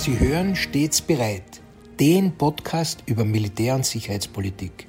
Sie 0.00 0.18
hören 0.18 0.56
stets 0.56 1.02
bereit, 1.02 1.60
den 2.00 2.32
Podcast 2.38 3.02
über 3.04 3.22
Militär- 3.22 3.74
und 3.74 3.84
Sicherheitspolitik. 3.84 4.86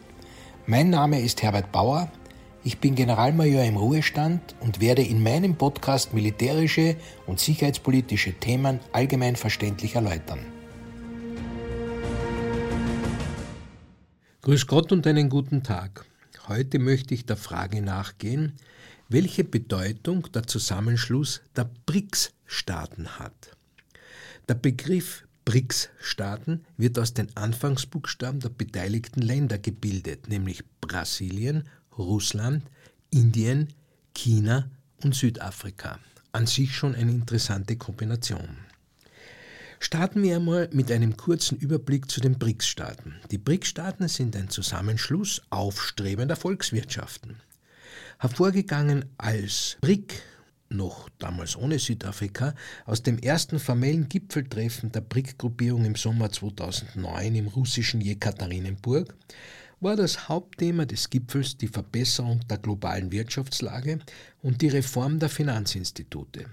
Mein 0.68 0.90
Name 0.90 1.20
ist 1.20 1.44
Herbert 1.44 1.70
Bauer. 1.74 2.10
Ich 2.64 2.78
bin 2.78 2.96
Generalmajor 2.96 3.66
im 3.66 3.76
Ruhestand 3.76 4.56
und 4.62 4.80
werde 4.80 5.02
in 5.02 5.22
meinem 5.22 5.58
Podcast 5.58 6.14
militärische 6.14 6.96
und 7.28 7.42
sicherheitspolitische 7.42 8.32
Themen 8.36 8.80
allgemein 8.94 9.36
verständlich 9.36 9.96
erläutern. 9.96 10.40
Grüß 14.44 14.66
Gott 14.66 14.94
und 14.94 15.06
einen 15.06 15.28
guten 15.28 15.62
Tag. 15.62 16.06
Heute 16.48 16.80
möchte 16.80 17.14
ich 17.14 17.26
der 17.26 17.36
Frage 17.36 17.82
nachgehen, 17.82 18.54
welche 19.10 19.44
Bedeutung 19.44 20.32
der 20.32 20.44
Zusammenschluss 20.44 21.42
der 21.58 21.70
BRICS-Staaten 21.86 23.20
hat. 23.20 23.58
Der 24.48 24.56
Begriff 24.56 25.26
BRICS-Staaten 25.46 26.66
wird 26.78 27.00
aus 27.00 27.14
den 27.14 27.36
Anfangsbuchstaben 27.36 28.40
der 28.40 28.50
beteiligten 28.50 29.22
Länder 29.22 29.58
gebildet, 29.58 30.30
nämlich 30.30 30.64
Brasilien, 30.82 31.64
Russland, 31.98 32.64
Indien, 33.10 33.70
China 34.14 34.70
und 35.04 35.16
Südafrika. 35.16 36.00
An 36.32 36.48
sich 36.48 36.76
schon 36.76 36.96
eine 36.96 37.12
interessante 37.12 37.76
Kombination. 37.76 38.58
Starten 39.80 40.22
wir 40.22 40.36
einmal 40.36 40.70
mit 40.72 40.92
einem 40.92 41.18
kurzen 41.18 41.58
Überblick 41.58 42.10
zu 42.10 42.22
den 42.22 42.38
BRICS-Staaten. 42.38 43.16
Die 43.32 43.40
BRICS-Staaten 43.40 44.08
sind 44.08 44.36
ein 44.36 44.50
Zusammenschluss 44.50 45.42
aufstrebender 45.50 46.36
Volkswirtschaften. 46.36 47.38
Hervorgegangen 48.20 49.06
als 49.18 49.78
BRIC, 49.82 50.22
noch 50.72 51.10
damals 51.20 51.56
ohne 51.56 51.80
Südafrika, 51.80 52.56
aus 52.86 53.04
dem 53.04 53.20
ersten 53.20 53.60
formellen 53.60 54.10
Gipfeltreffen 54.10 54.92
der 54.92 55.02
BRIC-Gruppierung 55.02 55.86
im 55.86 55.96
Sommer 55.96 56.32
2009 56.32 57.36
im 57.36 57.48
russischen 57.48 58.02
Jekaterinenburg, 58.02 59.14
war 59.80 59.96
das 59.96 60.30
Hauptthema 60.30 60.86
des 60.86 61.10
Gipfels 61.10 61.58
die 61.58 61.68
Verbesserung 61.68 62.40
der 62.48 62.60
globalen 62.60 63.12
Wirtschaftslage 63.12 64.00
und 64.42 64.62
die 64.62 64.70
Reform 64.70 65.20
der 65.20 65.30
Finanzinstitute. 65.30 66.46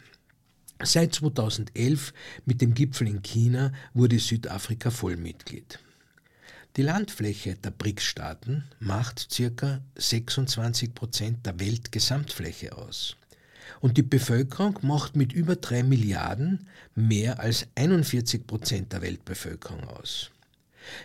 Seit 0.82 1.14
2011 1.14 2.14
mit 2.46 2.60
dem 2.60 2.72
Gipfel 2.72 3.08
in 3.08 3.22
China 3.22 3.72
wurde 3.94 4.18
Südafrika 4.18 4.90
Vollmitglied. 4.90 5.78
Die 6.76 6.82
Landfläche 6.82 7.56
der 7.56 7.70
BRICS-Staaten 7.70 8.64
macht 8.78 9.28
ca. 9.36 9.80
26 9.96 10.94
Prozent 10.94 11.44
der 11.44 11.58
Weltgesamtfläche 11.58 12.76
aus. 12.76 13.16
Und 13.80 13.96
die 13.96 14.02
Bevölkerung 14.02 14.78
macht 14.82 15.16
mit 15.16 15.32
über 15.32 15.56
3 15.56 15.82
Milliarden 15.82 16.66
mehr 16.94 17.40
als 17.40 17.66
41 17.74 18.46
Prozent 18.46 18.92
der 18.92 19.02
Weltbevölkerung 19.02 19.84
aus. 19.84 20.30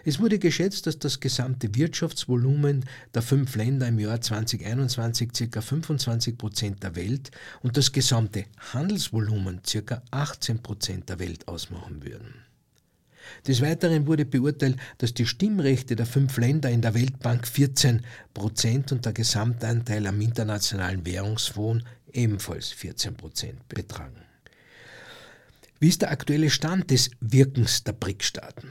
Es 0.05 0.19
wurde 0.19 0.39
geschätzt, 0.39 0.87
dass 0.87 0.99
das 0.99 1.19
gesamte 1.19 1.75
Wirtschaftsvolumen 1.75 2.85
der 3.13 3.21
fünf 3.21 3.55
Länder 3.55 3.87
im 3.87 3.99
Jahr 3.99 4.21
2021 4.21 5.51
ca. 5.51 5.61
25 5.61 6.37
Prozent 6.37 6.83
der 6.83 6.95
Welt 6.95 7.31
und 7.61 7.77
das 7.77 7.91
gesamte 7.91 8.45
Handelsvolumen 8.73 9.61
ca. 9.63 10.01
18 10.11 10.59
Prozent 10.59 11.09
der 11.09 11.19
Welt 11.19 11.47
ausmachen 11.47 12.03
würden. 12.03 12.33
Des 13.47 13.61
Weiteren 13.61 14.05
wurde 14.05 14.25
beurteilt, 14.25 14.77
dass 14.97 15.13
die 15.13 15.25
Stimmrechte 15.25 15.95
der 15.95 16.05
fünf 16.05 16.37
Länder 16.37 16.69
in 16.69 16.81
der 16.81 16.93
Weltbank 16.93 17.47
14 17.47 18.01
Prozent 18.33 18.91
und 18.91 19.05
der 19.05 19.13
Gesamtanteil 19.13 20.05
am 20.07 20.19
Internationalen 20.19 21.05
Währungsfonds 21.05 21.85
ebenfalls 22.13 22.69
14 22.69 23.15
Prozent 23.15 23.67
betragen. 23.67 24.21
Wie 25.79 25.89
ist 25.89 26.01
der 26.01 26.11
aktuelle 26.11 26.49
Stand 26.49 26.91
des 26.91 27.11
Wirkens 27.19 27.83
der 27.83 27.93
BRIC-Staaten? 27.93 28.69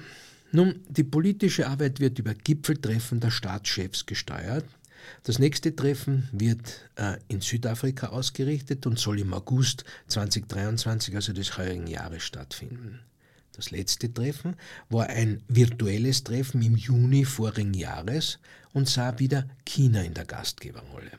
Nun, 0.53 0.81
die 0.89 1.05
politische 1.05 1.67
Arbeit 1.67 2.01
wird 2.01 2.19
über 2.19 2.35
Gipfeltreffen 2.35 3.21
der 3.21 3.31
Staatschefs 3.31 4.07
gesteuert. 4.07 4.65
Das 5.25 5.39
nächste 5.39 5.75
Treffen 5.75 6.29
wird 6.33 6.89
äh, 6.97 7.17
in 7.29 7.41
Südafrika 7.41 8.09
ausgerichtet 8.09 8.87
und 8.87 8.99
soll 8.99 9.21
im 9.21 9.35
August 9.35 9.85
2023, 10.09 11.15
also 11.15 11.33
des 11.33 11.57
heurigen 11.57 11.87
Jahres, 11.87 12.23
stattfinden. 12.23 13.01
Das 13.55 13.71
letzte 13.71 14.13
Treffen 14.13 14.57
war 14.89 15.09
ein 15.09 15.43
virtuelles 15.49 16.25
Treffen 16.25 16.63
im 16.63 16.77
Juni 16.77 17.25
vorigen 17.25 17.75
Jahres 17.75 18.39
und 18.73 18.89
sah 18.89 19.19
wieder 19.19 19.47
China 19.67 20.03
in 20.03 20.15
der 20.15 20.25
Gastgeberrolle. 20.25 21.11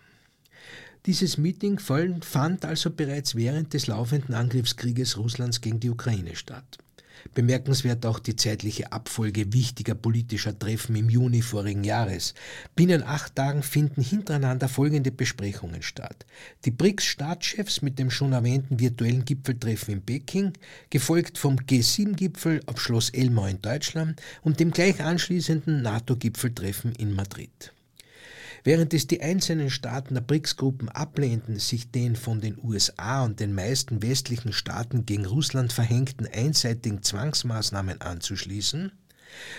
Dieses 1.06 1.38
Meeting 1.38 1.80
fand 1.80 2.64
also 2.64 2.90
bereits 2.90 3.36
während 3.36 3.74
des 3.74 3.88
laufenden 3.88 4.34
Angriffskrieges 4.34 5.18
Russlands 5.18 5.60
gegen 5.60 5.82
die 5.82 5.90
Ukraine 5.90 6.36
statt. 6.36 6.78
Bemerkenswert 7.34 8.06
auch 8.06 8.20
die 8.20 8.36
zeitliche 8.36 8.92
Abfolge 8.92 9.52
wichtiger 9.52 9.96
politischer 9.96 10.58
Treffen 10.58 10.96
im 10.96 11.10
Juni 11.10 11.42
vorigen 11.42 11.84
Jahres. 11.84 12.34
Binnen 12.76 13.04
acht 13.04 13.36
Tagen 13.36 13.64
finden 13.64 14.02
hintereinander 14.02 14.70
folgende 14.70 15.12
Besprechungen 15.12 15.82
statt. 15.82 16.26
Die 16.66 16.72
BRICS-Staatschefs 16.72 17.82
mit 17.82 18.00
dem 18.00 18.10
schon 18.10 18.34
erwähnten 18.34 18.80
virtuellen 18.80 19.26
Gipfeltreffen 19.26 19.96
in 19.96 20.02
Peking, 20.02 20.54
gefolgt 20.90 21.38
vom 21.38 21.58
G7-Gipfel 21.58 22.62
auf 22.66 22.80
Schloss 22.80 23.10
Elmau 23.10 23.46
in 23.46 23.62
Deutschland 23.62 24.22
und 24.42 24.60
dem 24.60 24.72
gleich 24.72 25.02
anschließenden 25.02 25.82
NATO-Gipfeltreffen 25.82 26.94
in 26.96 27.14
Madrid. 27.14 27.74
Während 28.66 28.94
es 28.94 29.08
die 29.08 29.22
einzelnen 29.22 29.70
Staaten 29.70 30.14
der 30.14 30.22
BRICS-Gruppen 30.22 30.88
ablehnten, 30.88 31.60
sich 31.60 31.92
den 31.92 32.16
von 32.16 32.40
den 32.40 32.58
USA 32.64 33.26
und 33.26 33.42
den 33.42 33.54
meisten 33.54 34.02
westlichen 34.02 34.54
Staaten 34.54 35.06
gegen 35.06 35.26
Russland 35.26 35.74
verhängten 35.74 36.28
einseitigen 36.28 37.04
Zwangsmaßnahmen 37.04 38.00
anzuschließen, 38.00 38.94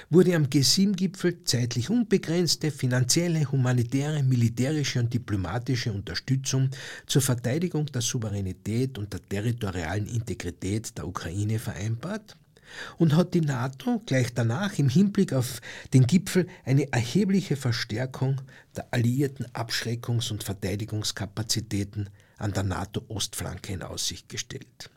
wurde 0.08 0.34
am 0.34 0.44
G7-Gipfel 0.44 1.44
zeitlich 1.44 1.90
unbegrenzte 1.90 2.70
finanzielle, 2.70 3.50
humanitäre, 3.50 4.22
militärische 4.22 5.00
und 5.00 5.12
diplomatische 5.12 5.92
Unterstützung 5.92 6.70
zur 7.06 7.20
Verteidigung 7.20 7.86
der 7.86 8.00
Souveränität 8.00 8.96
und 8.96 9.12
der 9.12 9.20
territorialen 9.28 10.06
Integrität 10.06 10.96
der 10.96 11.06
Ukraine 11.06 11.58
vereinbart 11.58 12.36
und 12.98 13.16
hat 13.16 13.34
die 13.34 13.40
NATO 13.40 14.02
gleich 14.06 14.34
danach 14.34 14.78
im 14.78 14.88
Hinblick 14.88 15.32
auf 15.32 15.60
den 15.92 16.06
Gipfel 16.06 16.46
eine 16.64 16.92
erhebliche 16.92 17.56
Verstärkung 17.56 18.40
der 18.76 18.86
alliierten 18.92 19.46
Abschreckungs- 19.48 20.30
und 20.30 20.44
Verteidigungskapazitäten 20.44 22.10
an 22.38 22.52
der 22.52 22.64
NATO-Ostflanke 22.64 23.72
in 23.72 23.82
Aussicht 23.82 24.28
gestellt. 24.28 24.90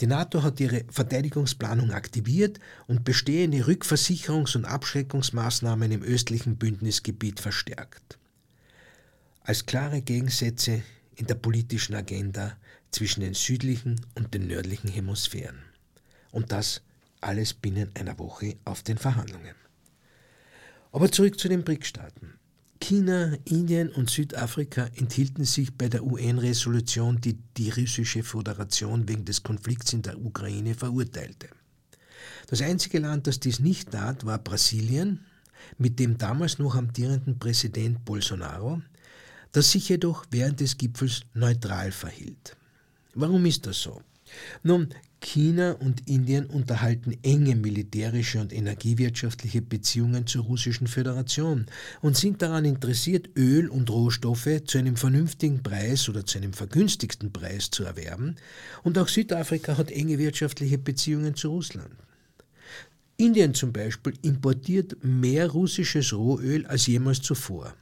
Die 0.00 0.06
NATO 0.06 0.44
hat 0.44 0.60
ihre 0.60 0.84
Verteidigungsplanung 0.90 1.90
aktiviert 1.90 2.60
und 2.86 3.04
bestehende 3.04 3.58
Rückversicherungs- 3.64 4.56
und 4.56 4.64
Abschreckungsmaßnahmen 4.64 5.90
im 5.90 6.02
östlichen 6.02 6.56
Bündnisgebiet 6.56 7.40
verstärkt. 7.40 8.18
Als 9.42 9.66
klare 9.66 10.02
Gegensätze 10.02 10.82
in 11.16 11.26
der 11.26 11.34
politischen 11.34 11.96
Agenda 11.96 12.56
zwischen 12.92 13.22
den 13.22 13.34
südlichen 13.34 14.00
und 14.14 14.34
den 14.34 14.46
nördlichen 14.46 14.88
Hemisphären. 14.88 15.58
Und 16.30 16.52
das 16.52 16.82
alles 17.20 17.54
binnen 17.54 17.90
einer 17.94 18.18
Woche 18.18 18.56
auf 18.64 18.82
den 18.82 18.98
Verhandlungen. 18.98 19.54
Aber 20.92 21.10
zurück 21.10 21.38
zu 21.38 21.48
den 21.48 21.64
BRIC-Staaten. 21.64 22.38
China, 22.80 23.36
Indien 23.44 23.90
und 23.90 24.08
Südafrika 24.08 24.88
enthielten 24.94 25.44
sich 25.44 25.76
bei 25.76 25.88
der 25.88 26.04
UN-Resolution, 26.04 27.20
die 27.20 27.34
die 27.56 27.70
russische 27.70 28.22
Föderation 28.22 29.08
wegen 29.08 29.24
des 29.24 29.42
Konflikts 29.42 29.92
in 29.92 30.02
der 30.02 30.18
Ukraine 30.18 30.74
verurteilte. 30.74 31.48
Das 32.46 32.62
einzige 32.62 33.00
Land, 33.00 33.26
das 33.26 33.40
dies 33.40 33.60
nicht 33.60 33.90
tat, 33.90 34.24
war 34.24 34.38
Brasilien, 34.38 35.26
mit 35.76 35.98
dem 35.98 36.16
damals 36.18 36.58
noch 36.58 36.76
amtierenden 36.76 37.38
Präsident 37.38 38.04
Bolsonaro, 38.04 38.80
das 39.52 39.72
sich 39.72 39.88
jedoch 39.88 40.24
während 40.30 40.60
des 40.60 40.76
Gipfels 40.76 41.22
neutral 41.34 41.90
verhielt. 41.90 42.56
Warum 43.14 43.44
ist 43.46 43.66
das 43.66 43.82
so? 43.82 44.00
Nun, 44.62 44.88
China 45.20 45.72
und 45.72 46.08
Indien 46.08 46.46
unterhalten 46.46 47.16
enge 47.22 47.56
militärische 47.56 48.40
und 48.40 48.52
energiewirtschaftliche 48.52 49.62
Beziehungen 49.62 50.26
zur 50.26 50.44
Russischen 50.44 50.86
Föderation 50.86 51.66
und 52.02 52.16
sind 52.16 52.40
daran 52.40 52.64
interessiert, 52.64 53.30
Öl 53.36 53.68
und 53.68 53.90
Rohstoffe 53.90 54.62
zu 54.64 54.78
einem 54.78 54.96
vernünftigen 54.96 55.62
Preis 55.62 56.08
oder 56.08 56.24
zu 56.24 56.38
einem 56.38 56.52
vergünstigsten 56.52 57.32
Preis 57.32 57.70
zu 57.70 57.84
erwerben. 57.84 58.36
Und 58.84 58.96
auch 58.98 59.08
Südafrika 59.08 59.76
hat 59.76 59.90
enge 59.90 60.18
wirtschaftliche 60.18 60.78
Beziehungen 60.78 61.34
zu 61.34 61.48
Russland. 61.48 61.90
Indien 63.16 63.54
zum 63.54 63.72
Beispiel 63.72 64.14
importiert 64.22 64.96
mehr 65.02 65.48
russisches 65.48 66.12
Rohöl 66.12 66.64
als 66.66 66.86
jemals 66.86 67.20
zuvor. 67.20 67.74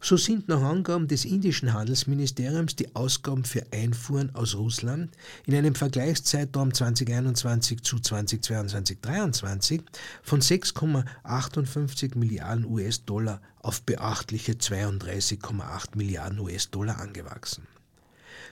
So 0.00 0.16
sind 0.16 0.48
nach 0.48 0.62
Angaben 0.62 1.08
des 1.08 1.24
indischen 1.24 1.72
Handelsministeriums 1.72 2.76
die 2.76 2.94
Ausgaben 2.94 3.44
für 3.44 3.66
Einfuhren 3.72 4.32
aus 4.32 4.54
Russland 4.54 5.10
in 5.44 5.56
einem 5.56 5.74
Vergleichszeitraum 5.74 6.72
2021 6.72 7.82
zu 7.82 7.96
2022-23 7.96 9.80
von 10.22 10.40
6,58 10.40 12.16
Milliarden 12.16 12.64
US-Dollar 12.64 13.42
auf 13.60 13.82
beachtliche 13.82 14.52
32,8 14.52 15.96
Milliarden 15.96 16.38
US-Dollar 16.38 17.00
angewachsen. 17.00 17.66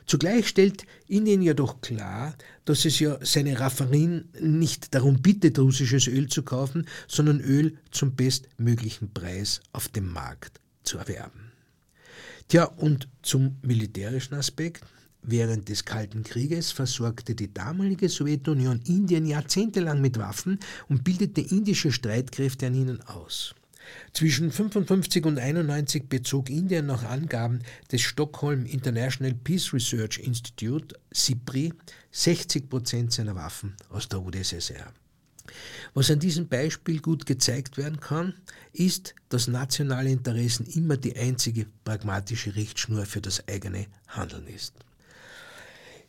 Zugleich 0.04 0.48
stellt 0.48 0.84
Indien 1.06 1.42
jedoch 1.42 1.80
klar, 1.80 2.34
dass 2.64 2.84
es 2.84 2.98
ja 2.98 3.18
seine 3.22 3.60
Raffinerien 3.60 4.28
nicht 4.40 4.94
darum 4.94 5.22
bittet, 5.22 5.60
russisches 5.60 6.08
Öl 6.08 6.28
zu 6.28 6.42
kaufen, 6.42 6.86
sondern 7.06 7.40
Öl 7.40 7.78
zum 7.92 8.16
bestmöglichen 8.16 9.12
Preis 9.12 9.60
auf 9.72 9.88
dem 9.88 10.12
Markt 10.12 10.60
zu 10.86 10.98
erwerben. 10.98 11.52
Tja, 12.48 12.64
und 12.64 13.08
zum 13.22 13.56
militärischen 13.62 14.34
Aspekt. 14.34 14.84
Während 15.28 15.68
des 15.68 15.84
Kalten 15.84 16.22
Krieges 16.22 16.70
versorgte 16.70 17.34
die 17.34 17.52
damalige 17.52 18.08
Sowjetunion 18.08 18.80
Indien 18.86 19.26
jahrzehntelang 19.26 20.00
mit 20.00 20.18
Waffen 20.18 20.60
und 20.88 21.02
bildete 21.02 21.40
indische 21.40 21.90
Streitkräfte 21.90 22.68
an 22.68 22.74
ihnen 22.74 23.00
aus. 23.02 23.54
Zwischen 24.12 24.52
55 24.52 25.26
und 25.26 25.38
91 25.38 26.08
bezog 26.08 26.48
Indien 26.48 26.86
nach 26.86 27.02
Angaben 27.02 27.60
des 27.90 28.02
Stockholm 28.02 28.66
International 28.66 29.34
Peace 29.34 29.72
Research 29.72 30.18
Institute, 30.18 30.94
SIPRI, 31.12 31.72
60 32.12 32.68
Prozent 32.68 33.12
seiner 33.12 33.34
Waffen 33.34 33.74
aus 33.90 34.08
der 34.08 34.22
UdSSR. 34.22 34.92
Was 35.94 36.10
an 36.10 36.18
diesem 36.18 36.48
Beispiel 36.48 37.00
gut 37.00 37.26
gezeigt 37.26 37.76
werden 37.76 38.00
kann, 38.00 38.34
ist, 38.72 39.14
dass 39.28 39.48
nationale 39.48 40.10
Interessen 40.10 40.66
immer 40.66 40.96
die 40.96 41.16
einzige 41.16 41.66
pragmatische 41.84 42.54
Richtschnur 42.54 43.06
für 43.06 43.20
das 43.20 43.46
eigene 43.48 43.86
Handeln 44.08 44.46
ist. 44.46 44.74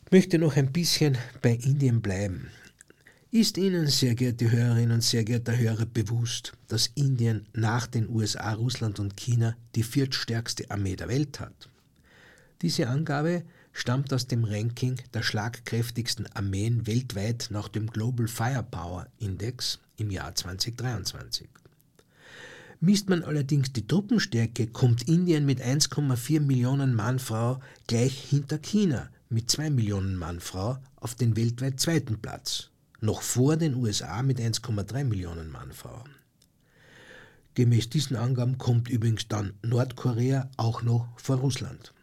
Ich 0.06 0.12
möchte 0.12 0.40
noch 0.40 0.56
ein 0.56 0.72
bisschen 0.72 1.18
bei 1.42 1.52
Indien 1.52 2.02
bleiben. 2.02 2.50
Ist 3.30 3.58
Ihnen, 3.58 3.88
sehr 3.88 4.16
geehrte 4.16 4.50
Hörerinnen 4.50 4.94
und 4.94 5.04
sehr 5.04 5.26
geehrter 5.26 5.58
Hörer, 5.58 5.86
bewusst, 5.86 6.54
dass 6.70 6.88
Indien 6.96 7.46
nach 7.54 7.86
den 7.86 8.08
USA, 8.08 8.54
Russland 8.54 9.00
und 9.00 9.18
China 9.18 9.58
die 9.76 9.84
viertstärkste 9.84 10.72
Armee 10.72 10.96
der 10.96 11.10
Welt 11.10 11.42
hat? 11.42 11.70
Diese 12.62 12.88
Angabe 12.88 13.44
stammt 13.78 14.12
aus 14.12 14.26
dem 14.26 14.44
Ranking 14.44 14.96
der 15.14 15.22
schlagkräftigsten 15.22 16.26
Armeen 16.34 16.88
weltweit 16.88 17.50
nach 17.52 17.68
dem 17.68 17.86
Global 17.86 18.28
Firepower 18.28 19.06
Index 19.20 19.80
im 19.98 20.10
Jahr 20.10 20.34
2023. 20.34 21.48
Misst 22.80 23.08
man 23.08 23.24
allerdings 23.24 23.72
die 23.74 23.86
Truppenstärke, 23.86 24.66
kommt 24.68 25.08
Indien 25.08 25.46
mit 25.46 25.62
1,4 25.62 26.40
Millionen 26.42 26.96
Mann-Frau 26.96 27.60
gleich 27.86 28.20
hinter 28.20 28.58
China 28.58 29.10
mit 29.30 29.52
2 29.52 29.70
Millionen 29.70 30.16
Mann-Frau 30.16 30.80
auf 30.96 31.14
den 31.14 31.36
weltweit 31.36 31.80
zweiten 31.80 32.20
Platz, 32.20 32.72
noch 33.00 33.22
vor 33.22 33.58
den 33.58 33.76
USA 33.76 34.24
mit 34.24 34.40
1,3 34.40 35.04
Millionen 35.04 35.52
Mann-Frau. 35.52 36.04
Gemäß 37.54 37.90
diesen 37.90 38.18
Angaben 38.18 38.58
kommt 38.58 38.90
übrigens 38.90 39.28
dann 39.28 39.54
Nordkorea 39.62 40.50
auch 40.58 40.82
noch 40.82 41.08
vor 41.18 41.38
Russland. 41.38 41.94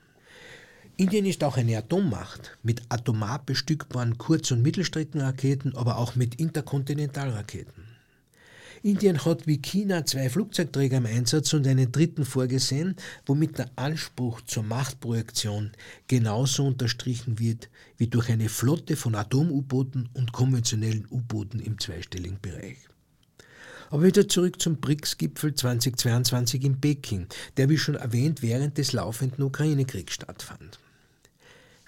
Indien 0.96 1.26
ist 1.26 1.43
auch 1.43 1.56
eine 1.56 1.76
Atommacht 1.76 2.56
mit 2.62 2.82
atomar 2.88 3.44
bestückbaren 3.44 4.17
Kurz- 4.17 4.52
und 4.52 4.62
Mittelstreckenraketen, 4.62 5.75
aber 5.75 5.99
auch 5.99 6.14
mit 6.14 6.37
Interkontinentalraketen. 6.37 7.82
Indien 8.85 9.25
hat 9.25 9.49
wie 9.49 9.58
China 9.61 10.05
zwei 10.05 10.31
Flugzeugträger 10.31 10.99
im 10.99 11.06
Einsatz 11.06 11.52
und 11.52 11.67
einen 11.67 11.91
dritten 11.91 12.25
vorgesehen, 12.25 12.94
womit 13.26 13.58
der 13.58 13.70
Anspruch 13.75 14.43
zur 14.43 14.62
Machtprojektion 14.62 15.73
genauso 16.06 16.67
unterstrichen 16.67 17.40
wird 17.40 17.70
wie 17.97 18.06
durch 18.06 18.29
eine 18.29 18.49
Flotte 18.49 18.94
von 18.94 19.17
Atom-U-Booten 19.17 20.11
und 20.14 20.32
konventionellen 20.32 21.08
U-Booten 21.11 21.58
im 21.58 21.81
zweistelligen 21.81 22.38
Bereich. 22.40 22.76
Aber 23.90 24.05
wieder 24.05 24.29
zurück 24.29 24.61
zum 24.61 24.76
BRICS-Gipfel 24.76 25.55
2022 25.55 26.62
in 26.62 26.81
Peking, 26.81 27.26
der 27.56 27.69
wie 27.69 27.79
schon 27.79 27.97
erwähnt 27.97 28.43
während 28.43 28.79
des 28.79 28.93
laufenden 28.93 29.43
Ukraine-Kriegs 29.43 30.14
stattfand. 30.14 30.79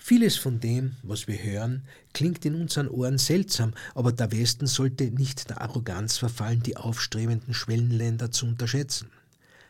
Vieles 0.09 0.37
von 0.37 0.61
dem, 0.61 0.95
was 1.03 1.27
wir 1.27 1.43
hören, 1.43 1.83
klingt 2.15 2.45
in 2.45 2.55
unseren 2.55 2.87
Ohren 2.87 3.19
seltsam, 3.19 3.75
aber 3.93 4.13
der 4.13 4.31
Westen 4.31 4.69
sollte 4.69 5.11
nicht 5.11 5.51
der 5.51 5.61
Arroganz 5.61 6.17
verfallen, 6.17 6.63
die 6.63 6.77
aufstrebenden 6.77 7.53
Schwellenländer 7.53 8.31
zu 8.31 8.47
unterschätzen. 8.47 9.11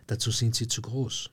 Dazu 0.06 0.30
sind 0.30 0.54
sie 0.54 0.68
zu 0.68 0.82
groß. 0.82 1.30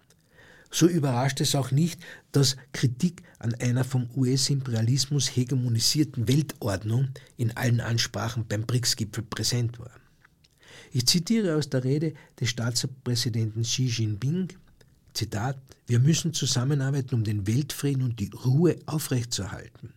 So 0.72 0.88
überrascht 0.88 1.42
es 1.42 1.54
auch 1.54 1.72
nicht, 1.72 2.00
dass 2.32 2.56
Kritik 2.72 3.24
an 3.40 3.54
einer 3.56 3.84
vom 3.84 4.10
US-Imperialismus 4.16 5.36
hegemonisierten 5.36 6.30
Weltordnung 6.30 7.10
in 7.36 7.52
allen 7.58 7.82
Ansprachen 7.82 8.48
beim 8.48 8.66
BRICS-Gipfel 8.66 9.26
präsent 9.26 9.80
war. 9.80 9.92
Ich 10.94 11.08
zitiere 11.08 11.58
aus 11.58 11.70
der 11.70 11.84
Rede 11.84 12.14
des 12.40 12.52
Staatspräsidenten 12.52 13.64
Xi 13.64 13.88
Jinping, 13.88 14.54
Zitat, 15.14 15.58
wir 15.86 16.00
müssen 16.00 16.34
zusammenarbeiten, 16.34 17.16
um 17.16 17.24
den 17.24 17.46
Weltfrieden 17.46 18.04
und 18.04 18.20
die 18.20 18.32
Ruhe 18.34 18.78
aufrechtzuerhalten. 18.86 19.94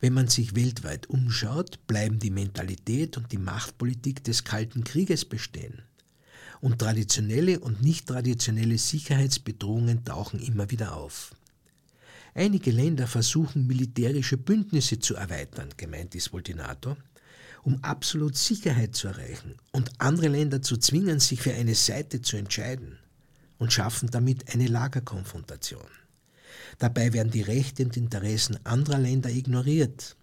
Wenn 0.00 0.14
man 0.14 0.28
sich 0.28 0.54
weltweit 0.54 1.08
umschaut, 1.08 1.86
bleiben 1.86 2.18
die 2.18 2.30
Mentalität 2.30 3.16
und 3.16 3.32
die 3.32 3.38
Machtpolitik 3.38 4.24
des 4.24 4.44
Kalten 4.44 4.84
Krieges 4.84 5.24
bestehen. 5.24 5.82
Und 6.60 6.78
traditionelle 6.78 7.60
und 7.60 7.82
nicht 7.82 8.06
traditionelle 8.06 8.78
Sicherheitsbedrohungen 8.78 10.04
tauchen 10.04 10.40
immer 10.40 10.70
wieder 10.70 10.96
auf. 10.96 11.34
Einige 12.34 12.70
Länder 12.70 13.06
versuchen 13.06 13.66
militärische 13.66 14.36
Bündnisse 14.36 14.98
zu 14.98 15.14
erweitern, 15.14 15.68
gemeint 15.76 16.14
ist 16.14 16.32
wohl 16.32 16.42
die 16.42 16.54
NATO, 16.54 16.96
um 17.62 17.82
absolut 17.82 18.36
Sicherheit 18.36 18.94
zu 18.94 19.08
erreichen 19.08 19.56
und 19.70 19.90
andere 19.98 20.28
Länder 20.28 20.62
zu 20.62 20.76
zwingen, 20.76 21.20
sich 21.20 21.42
für 21.42 21.52
eine 21.52 21.74
Seite 21.74 22.22
zu 22.22 22.36
entscheiden 22.36 22.98
und 23.58 23.72
schaffen 23.72 24.10
damit 24.10 24.52
eine 24.52 24.66
Lagerkonfrontation. 24.66 25.88
Dabei 26.78 27.12
werden 27.12 27.32
die 27.32 27.42
Rechte 27.42 27.84
und 27.84 27.96
Interessen 27.96 28.58
anderer 28.64 28.98
Länder 28.98 29.30
ignoriert. 29.30 30.16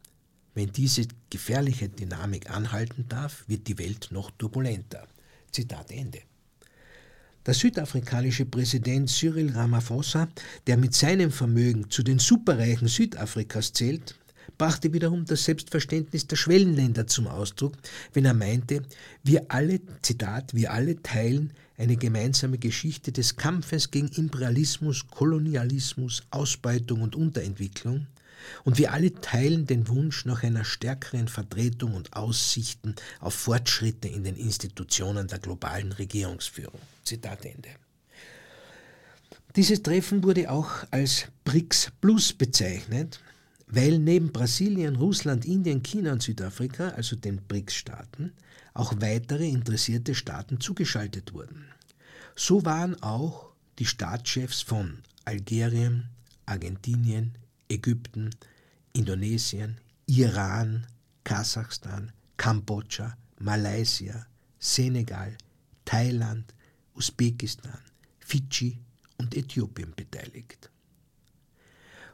Wenn 0.53 0.71
diese 0.71 1.07
gefährliche 1.29 1.89
Dynamik 1.89 2.49
anhalten 2.49 3.05
darf, 3.07 3.43
wird 3.47 3.67
die 3.67 3.77
Welt 3.77 4.09
noch 4.11 4.31
turbulenter. 4.31 5.07
Zitat 5.51 5.91
Ende. 5.91 6.19
Der 7.45 7.53
südafrikanische 7.53 8.45
Präsident 8.45 9.09
Cyril 9.09 9.51
Ramaphosa, 9.51 10.27
der 10.67 10.77
mit 10.77 10.93
seinem 10.93 11.31
Vermögen 11.31 11.89
zu 11.89 12.03
den 12.03 12.19
Superreichen 12.19 12.87
Südafrikas 12.87 13.71
zählt, 13.73 14.15
brachte 14.57 14.91
wiederum 14.91 15.25
das 15.25 15.45
Selbstverständnis 15.45 16.27
der 16.27 16.35
Schwellenländer 16.35 17.07
zum 17.07 17.27
Ausdruck, 17.27 17.73
wenn 18.13 18.25
er 18.25 18.33
meinte, 18.33 18.83
wir 19.23 19.45
alle, 19.47 19.79
Zitat, 20.01 20.53
wir 20.53 20.73
alle 20.73 21.01
teilen 21.01 21.53
eine 21.79 21.95
gemeinsame 21.95 22.57
Geschichte 22.57 23.11
des 23.11 23.37
Kampfes 23.37 23.89
gegen 23.89 24.09
Imperialismus, 24.09 25.07
Kolonialismus, 25.07 26.23
Ausbeutung 26.29 27.01
und 27.01 27.15
Unterentwicklung, 27.15 28.05
und 28.63 28.77
wir 28.77 28.93
alle 28.93 29.13
teilen 29.13 29.65
den 29.65 29.87
Wunsch 29.89 30.25
nach 30.25 30.43
einer 30.43 30.63
stärkeren 30.63 31.27
Vertretung 31.27 31.93
und 31.93 32.13
Aussichten 32.13 32.95
auf 33.19 33.33
Fortschritte 33.33 34.07
in 34.07 34.23
den 34.23 34.35
Institutionen 34.35 35.27
der 35.27 35.39
globalen 35.39 35.91
Regierungsführung. 35.91 36.79
Zitat 37.03 37.45
Ende. 37.45 37.69
Dieses 39.55 39.83
Treffen 39.83 40.23
wurde 40.23 40.49
auch 40.49 40.69
als 40.91 41.25
BRICS 41.43 41.91
Plus 42.01 42.33
bezeichnet, 42.33 43.19
weil 43.67 43.99
neben 43.99 44.31
Brasilien, 44.31 44.95
Russland, 44.95 45.45
Indien, 45.45 45.83
China 45.83 46.13
und 46.13 46.23
Südafrika, 46.23 46.89
also 46.89 47.15
den 47.15 47.37
BRICS-Staaten, 47.37 48.31
auch 48.73 48.93
weitere 48.99 49.47
interessierte 49.47 50.15
Staaten 50.15 50.59
zugeschaltet 50.59 51.33
wurden. 51.33 51.65
So 52.35 52.65
waren 52.65 53.01
auch 53.01 53.51
die 53.79 53.85
Staatschefs 53.85 54.61
von 54.61 54.99
Algerien, 55.25 56.09
Argentinien, 56.45 57.35
Ägypten, 57.69 58.31
Indonesien, 58.93 59.77
Iran, 60.07 60.87
Kasachstan, 61.23 62.11
Kambodscha, 62.37 63.15
Malaysia, 63.39 64.25
Senegal, 64.57 65.37
Thailand, 65.85 66.53
Usbekistan, 66.95 67.79
Fidschi 68.19 68.79
und 69.17 69.35
Äthiopien 69.35 69.93
beteiligt. 69.95 70.69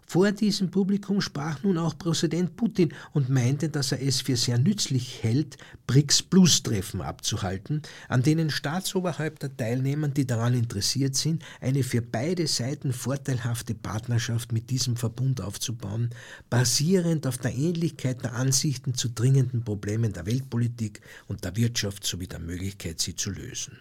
Vor 0.08 0.32
diesem 0.32 0.70
Publikum 0.70 1.20
sprach 1.20 1.64
nun 1.64 1.80
auch 1.80 1.98
Präsident 1.98 2.56
Putin 2.56 2.94
und 3.14 3.30
meinte, 3.30 3.70
dass 3.70 3.92
er 3.92 4.02
es 4.02 4.22
für 4.22 4.38
sehr 4.38 4.60
nützlich 4.60 5.24
hält, 5.24 5.58
BRICS-Plus-Treffen 5.88 7.02
abzuhalten, 7.02 7.82
an 8.08 8.22
denen 8.22 8.52
Staatsoberhäupter 8.52 9.56
teilnehmen, 9.58 10.14
die 10.14 10.28
daran 10.28 10.54
interessiert 10.54 11.16
sind, 11.16 11.44
eine 11.60 11.84
für 11.84 12.04
beide 12.04 12.46
Seiten 12.46 12.94
vorteilhafte 12.94 13.74
Partnerschaft 13.74 14.52
mit 14.52 14.70
diesem 14.70 14.96
Verbund 14.96 15.42
aufzubauen, 15.42 16.12
basierend 16.52 17.26
auf 17.26 17.40
der 17.40 17.56
Ähnlichkeit 17.56 18.24
der 18.24 18.36
Ansichten 18.36 18.94
zu 18.94 19.10
dringenden 19.10 19.64
Problemen 19.64 20.14
der 20.14 20.28
Weltpolitik 20.28 21.02
und 21.28 21.44
der 21.44 21.56
Wirtschaft 21.56 22.06
sowie 22.06 22.28
der 22.28 22.40
Möglichkeit, 22.40 23.02
sie 23.02 23.16
zu 23.16 23.32
lösen. 23.32 23.78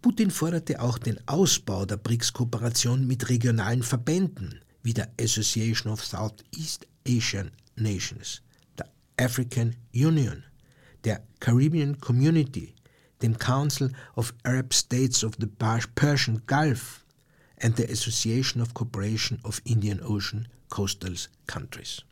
Putin 0.00 0.30
forderte 0.30 0.80
auch 0.80 0.96
den 0.98 1.18
Ausbau 1.26 1.84
der 1.84 1.96
BRICS-Kooperation 1.96 3.06
mit 3.06 3.28
regionalen 3.28 3.82
Verbänden 3.82 4.60
wie 4.82 4.94
der 4.94 5.10
Association 5.20 5.92
of 5.92 6.04
Southeast 6.04 6.86
Asian 7.06 7.50
Nations, 7.74 8.40
der 8.78 8.88
African 9.16 9.74
Union, 9.92 10.44
der 11.02 11.22
Caribbean 11.40 11.98
Community, 12.00 12.74
dem 13.22 13.36
Council 13.38 13.92
of 14.14 14.32
Arab 14.44 14.72
States 14.72 15.24
of 15.24 15.34
the 15.40 15.46
Persian 15.94 16.42
Gulf, 16.46 17.04
and 17.60 17.76
the 17.76 17.90
Association 17.90 18.62
of 18.62 18.74
Cooperation 18.74 19.40
of 19.42 19.60
Indian 19.64 20.00
Ocean 20.02 20.46
Coastal 20.68 21.16
Countries. 21.46 22.04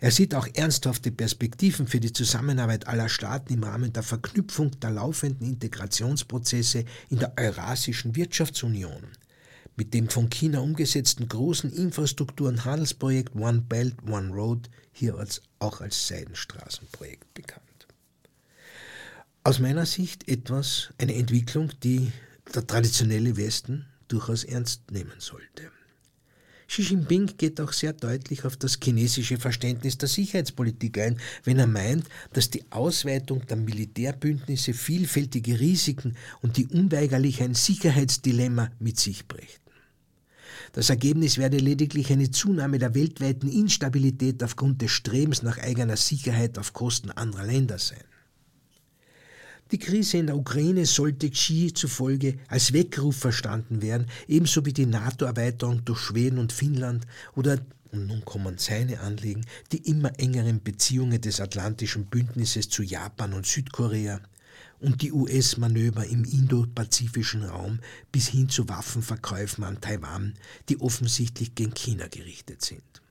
Er 0.00 0.10
sieht 0.10 0.34
auch 0.34 0.46
ernsthafte 0.54 1.10
Perspektiven 1.10 1.86
für 1.86 2.00
die 2.00 2.12
Zusammenarbeit 2.12 2.86
aller 2.86 3.08
Staaten 3.08 3.52
im 3.54 3.64
Rahmen 3.64 3.92
der 3.92 4.02
Verknüpfung 4.02 4.78
der 4.80 4.90
laufenden 4.90 5.46
Integrationsprozesse 5.46 6.84
in 7.08 7.18
der 7.18 7.32
Eurasischen 7.38 8.14
Wirtschaftsunion 8.14 9.02
mit 9.76 9.92
dem 9.92 10.08
von 10.08 10.30
China 10.30 10.60
umgesetzten 10.60 11.28
großen 11.28 11.70
Infrastruktur- 11.70 12.48
und 12.48 12.64
Handelsprojekt 12.64 13.36
One 13.36 13.60
Belt, 13.60 13.94
One 14.08 14.32
Road, 14.32 14.70
hier 14.92 15.16
als, 15.16 15.42
auch 15.58 15.80
als 15.80 16.08
Seidenstraßenprojekt 16.08 17.32
bekannt. 17.34 17.62
Aus 19.44 19.58
meiner 19.58 19.86
Sicht 19.86 20.28
etwas, 20.28 20.92
eine 20.98 21.14
Entwicklung, 21.14 21.70
die 21.82 22.10
der 22.54 22.66
traditionelle 22.66 23.36
Westen 23.36 23.86
durchaus 24.08 24.44
ernst 24.44 24.90
nehmen 24.90 25.18
sollte. 25.18 25.70
Xi 26.68 26.82
Jinping 26.82 27.36
geht 27.38 27.60
auch 27.60 27.72
sehr 27.72 27.92
deutlich 27.92 28.44
auf 28.44 28.56
das 28.56 28.78
chinesische 28.82 29.38
Verständnis 29.38 29.98
der 29.98 30.08
Sicherheitspolitik 30.08 30.98
ein, 30.98 31.18
wenn 31.44 31.58
er 31.58 31.68
meint, 31.68 32.06
dass 32.32 32.50
die 32.50 32.64
Ausweitung 32.70 33.46
der 33.46 33.56
Militärbündnisse 33.56 34.74
vielfältige 34.74 35.60
Risiken 35.60 36.16
und 36.42 36.56
die 36.56 36.66
unweigerlich 36.66 37.40
ein 37.42 37.54
Sicherheitsdilemma 37.54 38.70
mit 38.80 38.98
sich 38.98 39.28
brächten. 39.28 39.70
Das 40.72 40.90
Ergebnis 40.90 41.38
werde 41.38 41.58
lediglich 41.58 42.12
eine 42.12 42.30
Zunahme 42.30 42.78
der 42.78 42.94
weltweiten 42.94 43.48
Instabilität 43.48 44.42
aufgrund 44.42 44.82
des 44.82 44.90
Strebens 44.90 45.42
nach 45.42 45.58
eigener 45.58 45.96
Sicherheit 45.96 46.58
auf 46.58 46.72
Kosten 46.72 47.10
anderer 47.12 47.44
Länder 47.44 47.78
sein. 47.78 48.04
Die 49.72 49.78
Krise 49.78 50.18
in 50.18 50.26
der 50.26 50.36
Ukraine 50.36 50.86
sollte 50.86 51.28
Xi 51.28 51.72
zufolge 51.74 52.38
als 52.46 52.72
Weckruf 52.72 53.16
verstanden 53.16 53.82
werden, 53.82 54.06
ebenso 54.28 54.64
wie 54.64 54.72
die 54.72 54.86
NATO-Erweiterung 54.86 55.84
durch 55.84 55.98
Schweden 55.98 56.38
und 56.38 56.52
Finnland 56.52 57.04
oder, 57.34 57.58
und 57.90 58.06
nun 58.06 58.24
kommen 58.24 58.58
seine 58.58 59.00
Anliegen, 59.00 59.44
die 59.72 59.78
immer 59.90 60.16
engeren 60.20 60.62
Beziehungen 60.62 61.20
des 61.20 61.40
Atlantischen 61.40 62.06
Bündnisses 62.06 62.68
zu 62.68 62.84
Japan 62.84 63.32
und 63.32 63.44
Südkorea 63.44 64.20
und 64.78 65.02
die 65.02 65.10
US-Manöver 65.10 66.06
im 66.06 66.24
indopazifischen 66.24 67.42
Raum 67.42 67.80
bis 68.12 68.28
hin 68.28 68.48
zu 68.48 68.68
Waffenverkäufen 68.68 69.64
an 69.64 69.80
Taiwan, 69.80 70.34
die 70.68 70.80
offensichtlich 70.80 71.56
gegen 71.56 71.74
China 71.74 72.06
gerichtet 72.06 72.64
sind. 72.64 73.02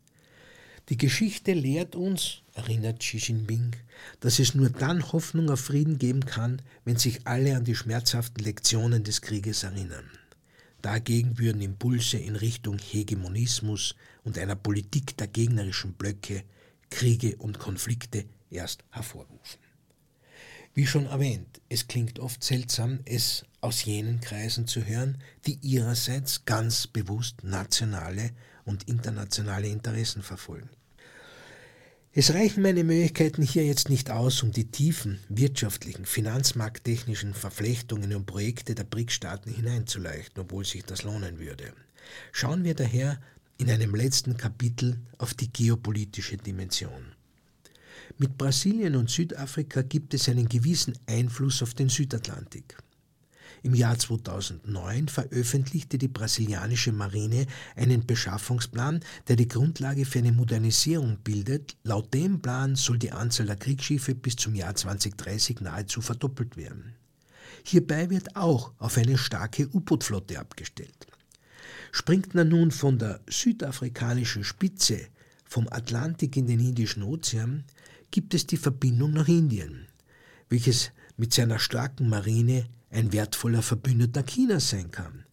Die 0.90 0.98
Geschichte 0.98 1.54
lehrt 1.54 1.96
uns, 1.96 2.44
erinnert 2.54 3.00
Xi 3.00 3.18
Jinping, 3.18 3.76
dass 4.20 4.38
es 4.38 4.54
nur 4.54 4.70
dann 4.70 5.12
Hoffnung 5.12 5.50
auf 5.50 5.62
Frieden 5.62 5.98
geben 5.98 6.26
kann, 6.26 6.62
wenn 6.84 6.98
sich 6.98 7.26
alle 7.26 7.56
an 7.56 7.64
die 7.64 7.76
schmerzhaften 7.76 8.44
Lektionen 8.44 9.04
des 9.04 9.22
Krieges 9.22 9.64
erinnern. 9.64 10.10
Dagegen 10.84 11.40
würden 11.40 11.62
Impulse 11.62 12.18
in 12.18 12.36
Richtung 12.36 12.78
Hegemonismus 12.78 13.96
und 14.24 14.38
einer 14.38 14.56
Politik 14.56 15.18
der 15.18 15.28
gegnerischen 15.28 15.94
Blöcke 15.94 16.44
Kriege 16.92 17.36
und 17.38 17.58
Konflikte 17.58 18.26
erst 18.52 18.84
hervorrufen. 18.92 19.60
Wie 20.76 20.86
schon 20.86 21.08
erwähnt, 21.08 21.62
es 21.70 21.88
klingt 21.88 22.20
oft 22.20 22.44
seltsam, 22.44 23.00
es 23.06 23.46
aus 23.66 23.84
jenen 23.84 24.22
Kreisen 24.22 24.68
zu 24.68 24.86
hören, 24.86 25.18
die 25.48 25.58
ihrerseits 25.62 26.46
ganz 26.46 26.88
bewusst 26.88 27.44
nationale 27.44 28.30
und 28.64 28.84
internationale 28.88 29.68
Interessen 29.68 30.22
verfolgen. 30.22 30.70
Es 32.14 32.34
reichen 32.34 32.62
meine 32.64 32.84
Möglichkeiten 32.84 33.42
hier 33.42 33.66
jetzt 33.66 33.90
nicht 33.90 34.10
aus, 34.10 34.42
um 34.42 34.52
die 34.52 34.72
tiefen 34.72 35.20
wirtschaftlichen, 35.28 36.06
finanzmarkttechnischen 36.06 37.34
Verflechtungen 37.34 38.16
und 38.16 38.26
Projekte 38.26 38.74
der 38.74 38.86
BRIC-Staaten 38.86 39.52
hineinzuleuchten, 39.52 40.44
obwohl 40.44 40.64
sich 40.64 40.86
das 40.86 41.04
lohnen 41.04 41.40
würde. 41.40 41.74
Schauen 42.32 42.64
wir 42.64 42.76
daher 42.76 43.20
in 43.58 43.70
einem 43.70 43.96
letzten 43.96 44.38
Kapitel 44.38 45.02
auf 45.18 45.34
die 45.34 45.52
geopolitische 45.52 46.38
Dimension. 46.38 47.12
Mit 48.18 48.38
Brasilien 48.38 48.96
und 48.96 49.10
Südafrika 49.10 49.82
gibt 49.82 50.14
es 50.14 50.30
einen 50.30 50.48
gewissen 50.48 50.98
Einfluss 51.08 51.62
auf 51.64 51.74
den 51.74 51.90
Südatlantik. 51.90 52.78
Im 53.66 53.74
Jahr 53.74 53.98
2009 53.98 55.08
veröffentlichte 55.08 55.98
die 55.98 56.08
brasilianische 56.08 56.92
Marine 56.92 57.48
einen 57.76 58.06
Beschaffungsplan, 58.06 59.00
der 59.28 59.38
die 59.38 59.48
Grundlage 59.48 60.06
für 60.06 60.20
eine 60.20 60.34
Modernisierung 60.34 61.18
bildet. 61.24 61.76
Laut 61.82 62.14
dem 62.14 62.44
Plan 62.44 62.76
soll 62.76 63.00
die 63.00 63.12
Anzahl 63.12 63.48
der 63.48 63.56
Kriegsschiffe 63.56 64.14
bis 64.14 64.36
zum 64.36 64.54
Jahr 64.54 64.76
2030 64.76 65.62
nahezu 65.62 66.02
verdoppelt 66.02 66.58
werden. 66.58 66.94
Hierbei 67.64 68.12
wird 68.12 68.36
auch 68.36 68.72
auf 68.78 69.00
eine 69.00 69.18
starke 69.18 69.68
U-Boot-Flotte 69.74 70.40
abgestellt. 70.40 71.08
Springt 71.92 72.36
man 72.36 72.50
nun 72.50 72.70
von 72.70 73.00
der 73.00 73.20
südafrikanischen 73.28 74.44
Spitze 74.44 75.08
vom 75.44 75.68
Atlantik 75.72 76.38
in 76.38 76.46
den 76.46 76.60
Indischen 76.60 77.02
Ozean, 77.02 77.64
gibt 78.12 78.36
es 78.36 78.46
die 78.46 78.58
Verbindung 78.58 79.14
nach 79.14 79.28
Indien, 79.28 79.88
welches 80.50 80.92
mit 81.18 81.34
seiner 81.34 81.58
starken 81.58 82.10
Marine 82.10 82.68
ein 82.96 83.14
wertvoller 83.14 83.62
Verbündeter 83.62 84.24
Chinas 84.24 84.70
sein 84.70 84.92
kann. 84.92 85.26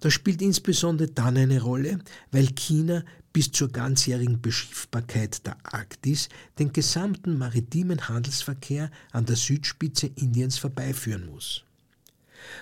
Das 0.00 0.12
spielt 0.12 0.42
insbesondere 0.42 1.08
dann 1.08 1.36
eine 1.36 1.60
Rolle, 1.60 1.98
weil 2.30 2.48
China 2.54 3.04
bis 3.32 3.50
zur 3.50 3.68
ganzjährigen 3.68 4.40
Beschiffbarkeit 4.40 5.44
der 5.46 5.56
Arktis 5.64 6.28
den 6.58 6.72
gesamten 6.72 7.36
maritimen 7.36 8.08
Handelsverkehr 8.08 8.90
an 9.12 9.26
der 9.26 9.36
Südspitze 9.36 10.06
Indiens 10.06 10.58
vorbeiführen 10.58 11.26
muss. 11.26 11.64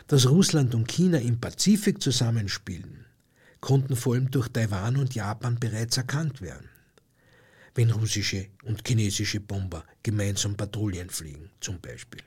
Dass 0.07 0.29
Russland 0.29 0.75
und 0.75 0.89
China 0.89 1.19
im 1.19 1.39
Pazifik 1.39 2.01
zusammenspielen, 2.01 3.05
konnten 3.61 3.97
vor 3.97 4.15
allem 4.15 4.31
durch 4.31 4.49
Taiwan 4.49 4.97
und 4.97 5.15
Japan 5.15 5.59
bereits 5.59 5.97
erkannt 5.97 6.41
werden. 6.41 6.69
Wenn 7.75 7.91
russische 7.91 8.47
und 8.65 8.87
chinesische 8.87 9.41
Bomber 9.41 9.85
gemeinsam 10.03 10.57
Patrouillen 10.57 11.11
fliegen, 11.11 11.51
zum 11.61 11.79
Beispiel. 11.81 12.23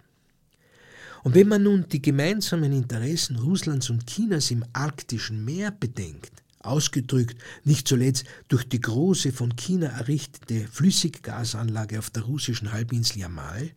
Und 1.23 1.35
wenn 1.35 1.47
man 1.47 1.63
nun 1.63 1.85
die 1.89 2.01
gemeinsamen 2.01 2.71
Interessen 2.71 3.37
Russlands 3.37 3.89
und 3.89 4.07
Chinas 4.07 4.51
im 4.51 4.63
arktischen 4.73 5.43
Meer 5.43 5.71
bedenkt, 5.71 6.31
ausgedrückt 6.59 7.37
nicht 7.63 7.87
zuletzt 7.87 8.25
durch 8.47 8.67
die 8.67 8.81
große 8.81 9.31
von 9.31 9.55
China 9.55 9.87
errichtete 9.87 10.67
Flüssiggasanlage 10.67 11.99
auf 11.99 12.09
der 12.09 12.23
russischen 12.23 12.71
Halbinsel 12.71 13.19
Jamal, 13.19 13.71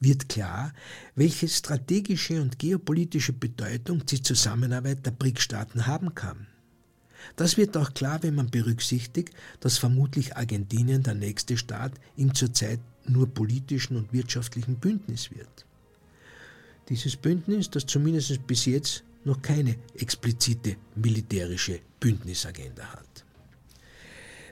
wird 0.00 0.28
klar, 0.30 0.72
welche 1.14 1.48
strategische 1.48 2.40
und 2.40 2.58
geopolitische 2.58 3.34
Bedeutung 3.34 4.06
die 4.06 4.22
Zusammenarbeit 4.22 5.04
der 5.04 5.10
BRIC-Staaten 5.10 5.86
haben 5.86 6.14
kann. 6.14 6.46
Das 7.36 7.58
wird 7.58 7.76
auch 7.76 7.92
klar, 7.92 8.22
wenn 8.22 8.34
man 8.34 8.50
berücksichtigt, 8.50 9.34
dass 9.60 9.76
vermutlich 9.76 10.36
Argentinien 10.36 11.02
der 11.02 11.14
nächste 11.14 11.58
Staat 11.58 11.92
im 12.16 12.34
zurzeit 12.34 12.80
nur 13.06 13.26
politischen 13.28 13.96
und 13.96 14.12
wirtschaftlichen 14.14 14.76
Bündnis 14.76 15.30
wird. 15.30 15.66
Dieses 16.90 17.16
Bündnis, 17.16 17.70
das 17.70 17.86
zumindest 17.86 18.46
bis 18.48 18.66
jetzt 18.66 19.04
noch 19.24 19.40
keine 19.40 19.76
explizite 19.94 20.76
militärische 20.96 21.80
Bündnisagenda 22.00 22.84
hat. 22.84 23.24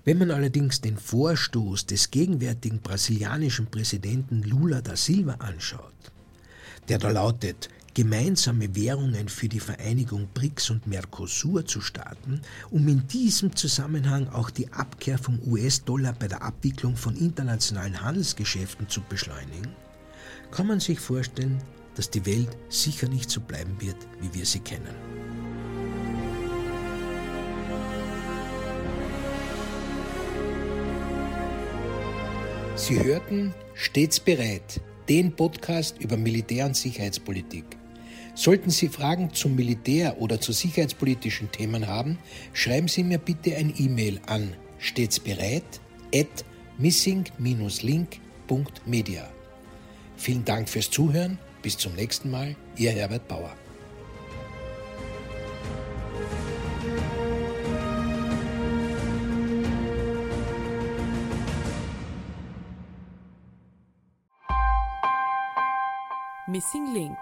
Wenn 0.04 0.18
man 0.18 0.30
allerdings 0.30 0.80
den 0.80 0.96
Vorstoß 0.96 1.86
des 1.86 2.12
gegenwärtigen 2.12 2.80
brasilianischen 2.80 3.66
Präsidenten 3.66 4.42
Lula 4.44 4.80
da 4.80 4.94
Silva 4.94 5.34
anschaut, 5.34 5.92
der 6.88 6.98
da 6.98 7.10
lautet, 7.10 7.68
gemeinsame 7.92 8.74
Währungen 8.76 9.28
für 9.28 9.48
die 9.48 9.58
Vereinigung 9.58 10.28
BRICS 10.32 10.70
und 10.70 10.86
Mercosur 10.86 11.66
zu 11.66 11.80
starten, 11.80 12.40
um 12.70 12.86
in 12.86 13.08
diesem 13.08 13.56
Zusammenhang 13.56 14.28
auch 14.28 14.50
die 14.50 14.72
Abkehr 14.72 15.18
vom 15.18 15.40
US-Dollar 15.44 16.12
bei 16.12 16.28
der 16.28 16.42
Abwicklung 16.42 16.96
von 16.96 17.16
internationalen 17.16 18.00
Handelsgeschäften 18.00 18.88
zu 18.88 19.00
beschleunigen, 19.00 19.72
kann 20.52 20.68
man 20.68 20.78
sich 20.78 21.00
vorstellen, 21.00 21.60
dass 21.98 22.08
die 22.10 22.24
Welt 22.24 22.56
sicher 22.68 23.08
nicht 23.08 23.28
so 23.28 23.40
bleiben 23.40 23.76
wird, 23.80 23.96
wie 24.20 24.32
wir 24.32 24.46
sie 24.46 24.60
kennen. 24.60 24.94
Sie 32.76 33.02
hörten 33.02 33.52
Stets 33.74 34.20
bereit, 34.20 34.80
den 35.08 35.34
Podcast 35.34 35.98
über 35.98 36.16
Militär- 36.16 36.66
und 36.66 36.76
Sicherheitspolitik. 36.76 37.64
Sollten 38.36 38.70
Sie 38.70 38.88
Fragen 38.88 39.34
zum 39.34 39.56
Militär 39.56 40.20
oder 40.20 40.40
zu 40.40 40.52
sicherheitspolitischen 40.52 41.50
Themen 41.50 41.88
haben, 41.88 42.20
schreiben 42.52 42.86
Sie 42.86 43.02
mir 43.02 43.18
bitte 43.18 43.56
ein 43.56 43.74
E-Mail 43.76 44.20
an 44.26 44.54
stetsbereit 44.78 45.80
at 46.14 46.44
missing-link.media. 46.78 49.28
Vielen 50.16 50.44
Dank 50.44 50.68
fürs 50.68 50.92
Zuhören 50.92 51.40
bis 51.62 51.76
zum 51.76 51.94
nächsten 51.94 52.30
Mal, 52.30 52.56
Ihr 52.76 52.90
Herbert 52.90 53.26
Bauer. 53.28 53.54
Missing 66.46 66.94
Link 66.94 67.18